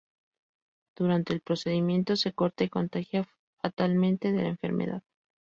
Durante 0.97 1.31
el 1.31 1.41
procedimiento, 1.41 2.15
se 2.15 2.33
corta 2.33 2.63
y 2.63 2.69
contagia 2.69 3.27
fatalmente 3.61 4.31
de 4.31 4.41
la 4.41 4.49
enfermedad. 4.49 5.03